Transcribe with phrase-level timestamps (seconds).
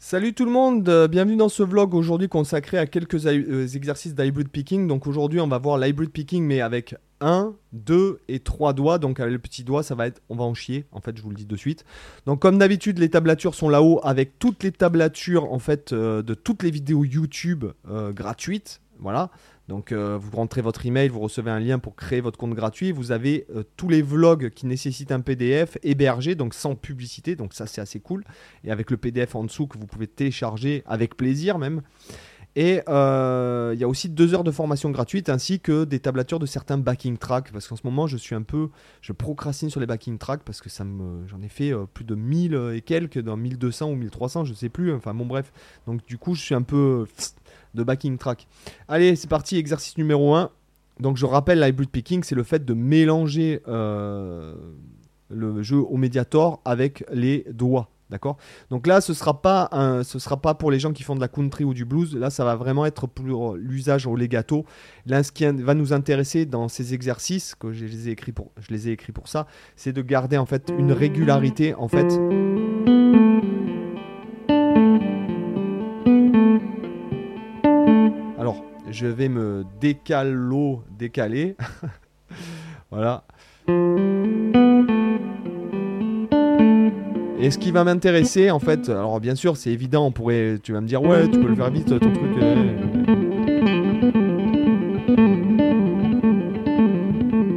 [0.00, 4.14] Salut tout le monde, euh, bienvenue dans ce vlog aujourd'hui consacré à quelques euh, exercices
[4.14, 4.86] d'hybrid picking.
[4.86, 8.98] Donc aujourd'hui on va voir l'hybrid picking mais avec 1, 2 et 3 doigts.
[8.98, 11.22] Donc avec le petit doigt ça va être, on va en chier en fait je
[11.22, 11.84] vous le dis de suite.
[12.26, 16.34] Donc comme d'habitude les tablatures sont là-haut avec toutes les tablatures en fait euh, de
[16.34, 18.80] toutes les vidéos YouTube gratuites.
[19.00, 19.30] Voilà,
[19.68, 22.90] donc euh, vous rentrez votre email, vous recevez un lien pour créer votre compte gratuit.
[22.90, 27.36] Vous avez euh, tous les vlogs qui nécessitent un PDF hébergé, donc sans publicité.
[27.36, 28.24] Donc ça c'est assez cool.
[28.64, 31.82] Et avec le PDF en dessous que vous pouvez télécharger avec plaisir même.
[32.56, 36.38] Et euh, il y a aussi deux heures de formation gratuite ainsi que des tablatures
[36.38, 37.52] de certains backing tracks.
[37.52, 38.70] Parce qu'en ce moment, je suis un peu.
[39.02, 40.84] Je procrastine sur les backing tracks parce que ça
[41.26, 44.94] j'en ai fait plus de 1000 et quelques, dans 1200 ou 1300, je sais plus.
[44.94, 45.52] Enfin bon, bref.
[45.86, 47.06] Donc du coup, je suis un peu
[47.74, 48.46] de backing track.
[48.88, 50.50] Allez, c'est parti, exercice numéro 1.
[51.00, 54.54] Donc je rappelle, l'hybrid picking, c'est le fait de mélanger euh,
[55.30, 57.90] le jeu au Mediator avec les doigts.
[58.10, 58.38] D'accord?
[58.70, 59.68] Donc là, ce ne sera, pas
[60.02, 62.16] ce sera pas pour les gens qui font de la country ou du blues.
[62.16, 64.64] Là, ça va vraiment être pour l'usage au legato.
[65.04, 68.50] Là, ce qui va nous intéresser dans ces exercices, que je les ai écrits pour,
[68.58, 72.18] je les ai écrits pour ça, c'est de garder en fait une régularité en fait
[78.90, 81.56] je vais me décalo décaler.
[82.90, 83.24] voilà.
[87.40, 90.72] Et ce qui va m'intéresser, en fait, alors bien sûr, c'est évident, on pourrait, tu
[90.72, 92.32] vas me dire, ouais, tu peux le faire vite, ton truc.
[92.42, 92.74] Euh.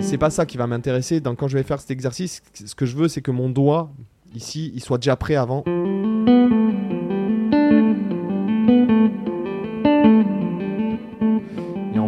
[0.00, 1.20] C'est pas ça qui va m'intéresser.
[1.20, 3.90] Quand je vais faire cet exercice, ce que je veux, c'est que mon doigt,
[4.34, 5.62] ici, il soit déjà prêt avant.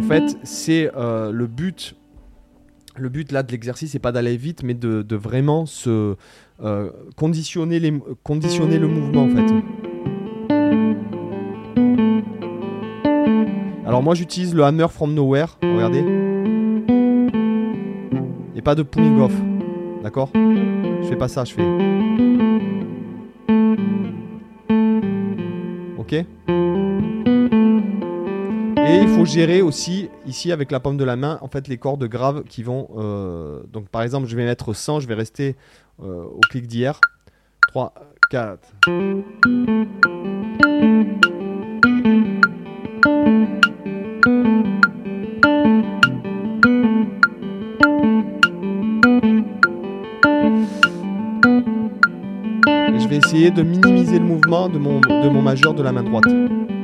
[0.09, 1.95] Fait, c'est euh, le but.
[2.95, 6.15] Le but là de l'exercice, c'est pas d'aller vite, mais de, vraiment se
[6.61, 7.93] euh, conditionner, les,
[8.23, 9.53] conditionner le mouvement en fait.
[13.85, 16.03] Alors moi j'utilise le hammer from nowhere, regardez.
[18.55, 19.33] Et pas de pulling off.
[20.03, 20.29] D'accord?
[20.33, 21.63] Je fais pas ça, je fais.
[25.97, 26.25] Ok?
[29.19, 32.43] Faut gérer aussi, ici, avec la paume de la main, en fait, les cordes graves
[32.43, 32.87] qui vont...
[32.97, 35.57] Euh, donc, par exemple, je vais mettre 100, je vais rester
[36.01, 37.01] euh, au clic d'hier.
[37.67, 37.93] 3,
[38.31, 38.75] 4...
[52.97, 56.03] je vais essayer de minimiser le mouvement de mon, de mon majeur de la main
[56.03, 56.78] droite.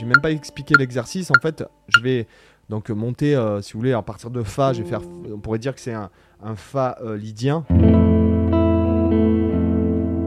[0.00, 1.30] J'ai même pas expliqué l'exercice.
[1.30, 2.26] En fait, je vais
[2.70, 5.58] donc monter, euh, si vous voulez, à partir de Fa, je vais faire, on pourrait
[5.58, 6.08] dire que c'est un,
[6.54, 7.64] Fa euh, lydien.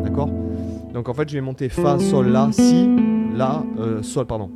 [0.03, 0.29] D'accord?
[0.94, 2.88] Donc en fait, je vais monter Fa, Sol, La, Si,
[3.34, 4.51] La, euh, Sol, pardon.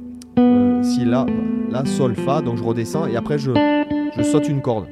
[0.84, 1.26] si, La,
[1.72, 2.42] La, Sol, Fa.
[2.42, 3.52] Donc je redescends et après je,
[4.16, 4.86] je saute une corde.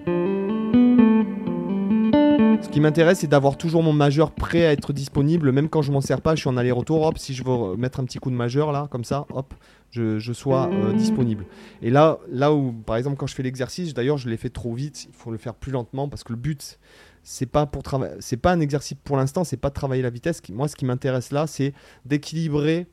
[2.66, 5.92] Ce qui m'intéresse, c'est d'avoir toujours mon majeur prêt à être disponible, même quand je
[5.92, 7.04] m'en sers pas, je suis en aller-retour.
[7.04, 9.54] Hop, si je veux mettre un petit coup de majeur là, comme ça, hop,
[9.92, 11.46] je, sois euh, disponible.
[11.84, 14.74] Et là, là où, par exemple, quand je fais l'exercice, d'ailleurs, je l'ai fait trop
[14.74, 16.80] vite, il faut le faire plus lentement parce que le but,
[17.22, 20.10] c'est pas pour travailler, c'est pas un exercice pour l'instant, c'est pas de travailler la
[20.10, 20.42] vitesse.
[20.50, 21.72] Moi, ce qui m'intéresse là, c'est
[22.06, 22.88] d'équilibrer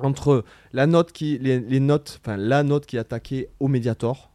[0.00, 4.32] entre la note qui, les, les notes, enfin la note qui est attaquée au médiator,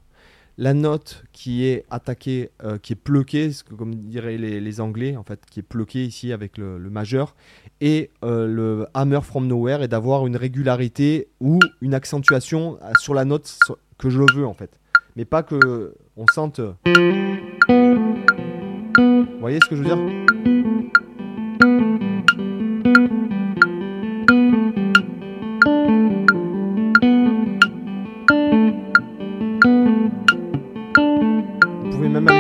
[0.58, 5.42] la note qui est attaquée, euh, qui est pluquée, comme diraient les, Anglais, en fait,
[5.50, 7.36] qui est pluquée ici avec le, majeur,
[7.82, 13.14] et euh, le hammer from nowhere, et d'avoir une régularité ou une accentuation euh, sur
[13.14, 13.58] la note
[13.98, 14.80] que je veux, en fait.
[15.16, 16.60] Mais pas que on sente.
[16.60, 16.74] Vous
[19.40, 20.53] voyez ce que je veux dire?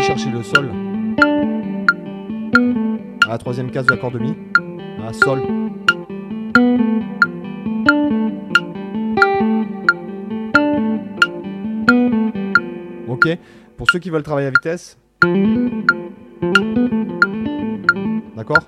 [0.01, 0.69] Chercher le sol.
[3.25, 4.35] À la troisième case de l'accord de mi.
[5.05, 5.41] À sol.
[13.07, 13.27] Ok.
[13.77, 14.97] Pour ceux qui veulent travailler à vitesse.
[18.35, 18.63] D'accord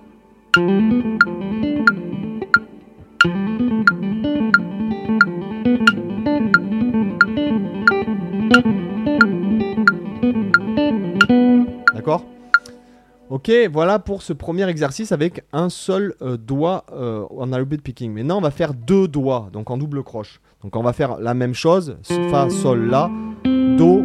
[13.47, 18.12] Ok, voilà pour ce premier exercice avec un seul euh, doigt euh, en alphabet picking.
[18.12, 20.42] Maintenant, on va faire deux doigts, donc en double croche.
[20.63, 21.95] Donc on va faire la même chose,
[22.31, 23.07] Fa, Sol, La,
[23.44, 24.01] Do.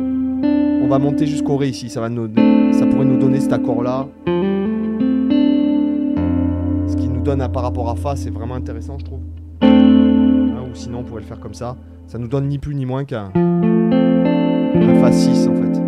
[0.82, 4.08] On va monter jusqu'au Ré ici, ça, pourrait nous donner cet accord-là.
[6.86, 9.20] Ce qui nous donne par rapport à Fa, c'est vraiment intéressant, je trouve.
[9.62, 11.78] Hein, ou sinon, on pourrait le faire comme ça.
[12.08, 13.30] Ça nous donne ni plus ni moins qu'un
[15.00, 15.80] Fa 6 en fait.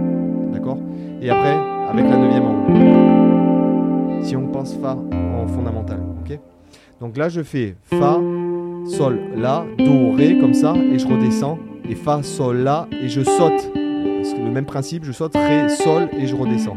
[0.55, 0.79] D'accord?
[1.21, 1.59] Et après,
[1.91, 2.92] avec la neuvième en.
[4.23, 5.99] Si on pense Fa en fondamental.
[6.25, 6.39] ok?
[7.01, 8.21] Donc là, je fais Fa,
[8.87, 11.59] Sol, La, Do, Ré comme ça, et je redescends.
[11.89, 13.73] Et Fa, Sol, La, et je saute.
[13.75, 16.77] Le même principe, je saute Ré, Sol, et je redescends.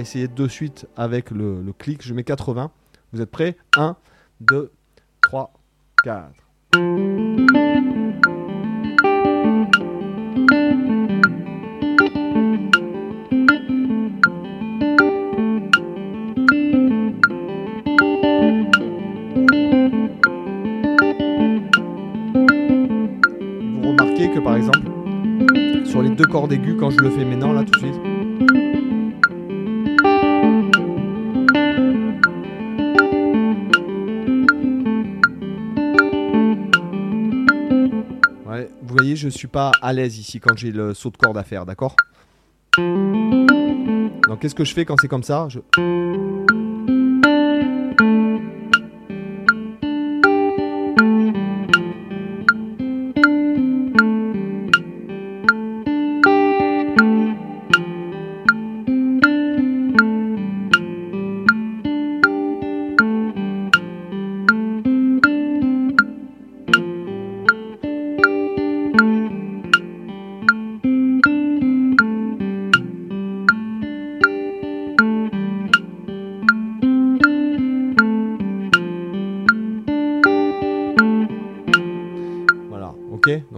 [0.00, 2.02] Essayer de suite avec le, le clic.
[2.02, 2.70] Je mets 80.
[3.12, 3.56] Vous êtes prêts?
[3.76, 3.96] 1,
[4.40, 4.72] 2,
[5.22, 5.52] 3,
[6.04, 6.30] 4.
[6.74, 6.80] Vous
[23.88, 24.80] remarquez que par exemple,
[25.86, 27.77] sur les deux cordes aiguës, quand je le fais maintenant, là tout
[39.18, 41.94] je suis pas à l'aise ici quand j'ai le saut de corde à faire, d'accord?
[42.76, 45.48] Donc qu'est-ce que je fais quand c'est comme ça?
[45.48, 45.58] Je-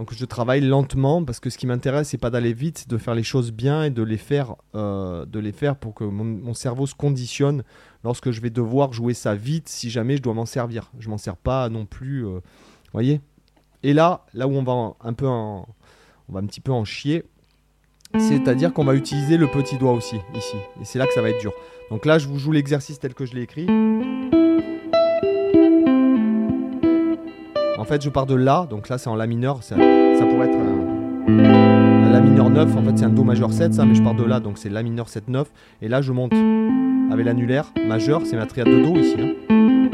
[0.01, 2.97] Donc je travaille lentement parce que ce qui m'intéresse, c'est pas d'aller vite, c'est de
[2.97, 6.55] faire les choses bien et de les faire, euh, de les faire pour que mon,
[6.55, 7.61] cerveau se conditionne
[8.03, 10.91] lorsque je vais devoir jouer ça vite si jamais je dois m'en servir.
[10.97, 12.39] Je m'en sers pas non plus, euh,
[12.93, 13.21] voyez?
[13.83, 15.67] Et là, là où on va un peu en,
[16.27, 17.23] on va un petit peu en chier,
[18.17, 20.57] c'est-à-dire qu'on va utiliser le petit doigt aussi ici.
[20.81, 21.53] Et c'est là que ça va être dur.
[21.91, 23.67] Donc là, je vous joue l'exercice tel que je l'ai écrit.
[27.91, 32.11] Fait, je pars de La, donc là c'est en La mineur, ça, pourrait être un,
[32.11, 34.23] La mineur 9, en fait c'est un Do majeur 7, ça, mais je pars de
[34.23, 35.51] là, donc c'est La mineur 7, 9,
[35.81, 36.31] et là je monte
[37.11, 39.15] avec l'annulaire majeur, c'est ma triade de Do ici.
[39.19, 39.89] hein.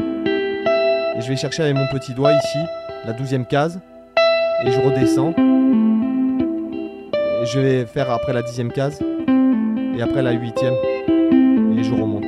[1.16, 2.58] Et je vais chercher avec mon petit doigt ici,
[3.04, 3.80] la douzième case,
[4.64, 5.34] et je redescends.
[7.52, 9.00] Je vais faire après la dixième case,
[9.96, 10.74] et après la huitième,
[11.76, 12.24] et je remonte.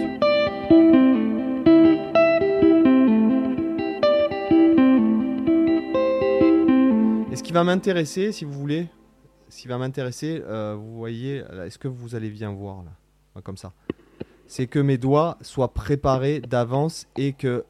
[7.52, 8.88] Va m'intéresser, si vous voulez,
[9.49, 13.56] ce qui va m'intéresser, euh, vous voyez, est-ce que vous allez bien voir là, comme
[13.56, 13.73] ça,
[14.47, 17.64] c'est que mes doigts soient préparés d'avance et que,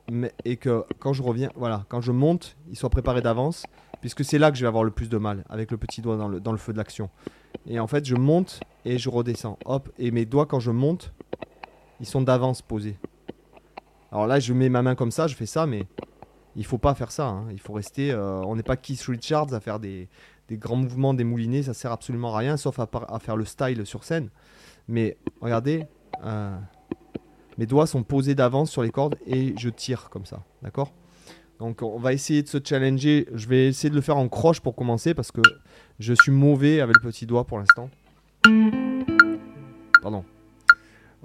[0.45, 3.67] et que quand je reviens, voilà, quand je monte, ils soient préparés d'avance,
[4.01, 6.17] puisque c'est là que je vais avoir le plus de mal avec le petit doigt
[6.17, 7.11] dans le, dans le feu de l'action.
[7.67, 11.13] Et en fait, je monte et je redescends, hop, et mes doigts quand je monte,
[12.01, 12.97] ils sont d'avance posés.
[14.11, 15.87] Alors là, je mets ma main comme ça, je fais ça, mais
[16.57, 17.27] il faut pas faire ça.
[17.27, 17.47] hein.
[17.51, 18.11] Il faut rester.
[18.11, 20.09] euh, on n'est pas Keith Richards à faire des,
[20.49, 23.87] des grands mouvements, des moulinets, ça sert absolument à rien, sauf à, faire le style
[23.87, 24.31] sur scène.
[24.89, 25.87] Mais regardez,
[26.25, 26.59] euh,
[27.57, 30.93] mes doigts sont posés d'avance sur les cordes et je tire comme ça, d'accord?
[31.61, 33.29] Donc on va essayer de se challenger.
[33.33, 35.43] Je vais essayer de le faire en croche pour commencer parce que
[35.99, 37.91] je suis mauvais avec le petit doigt pour l'instant.
[40.03, 40.25] Pardon.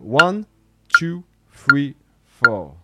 [0.04, 0.46] One,
[1.00, 2.76] two, three, four.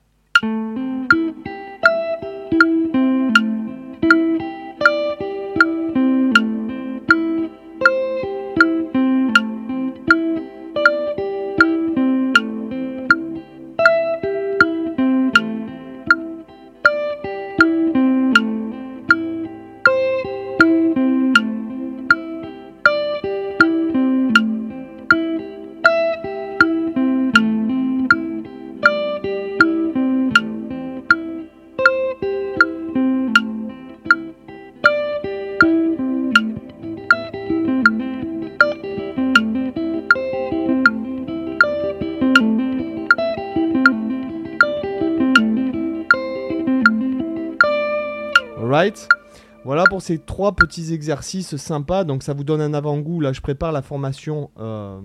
[49.63, 52.03] Voilà pour ces trois petits exercices sympas.
[52.03, 53.19] Donc ça vous donne un avant-goût.
[53.19, 54.99] Là, je prépare la formation euh,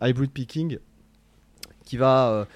[0.00, 0.78] Hybrid Picking
[1.84, 2.46] qui va...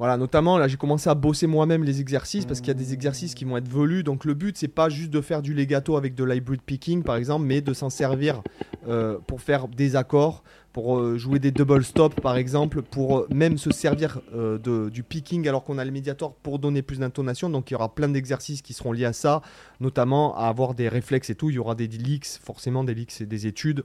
[0.00, 2.94] voilà, notamment là j'ai commencé à bosser moi-même les exercices parce qu'il y a des
[2.94, 4.02] exercices qui vont être velus.
[4.02, 7.16] Donc le but c'est pas juste de faire du legato avec de l'hybrid picking par
[7.16, 8.42] exemple, mais de s'en servir
[8.88, 10.42] euh, pour faire des accords,
[10.72, 14.22] pour euh, jouer des double stops par exemple, pour euh, même se servir
[14.62, 17.50] du picking alors qu'on a le médiator pour donner plus d'intonation.
[17.50, 19.42] Donc il y aura plein d'exercices qui seront liés à ça,
[19.80, 21.50] notamment à avoir des réflexes et tout.
[21.50, 23.84] Il y aura des leaks, forcément des leaks et des études.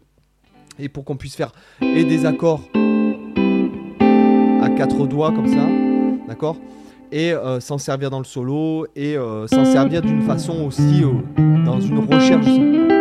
[0.80, 2.62] Et pour qu'on puisse faire et des accords
[4.62, 5.68] à quatre doigts comme ça,
[6.27, 6.58] d'accord?
[7.12, 11.63] Et euh, s'en servir dans le solo et euh, s'en servir d'une façon aussi euh,
[11.63, 12.95] dans une recherche.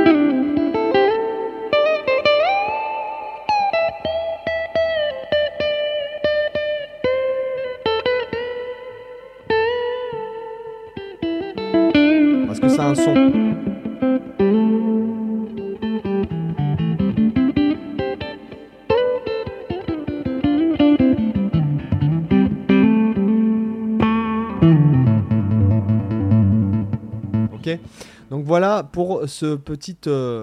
[28.45, 30.43] Voilà pour ce petite, euh,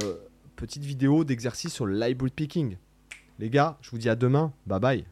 [0.55, 2.77] petite vidéo d'exercice sur le hybrid picking.
[3.37, 4.53] Les gars, je vous dis à demain.
[4.65, 5.10] Bye bye.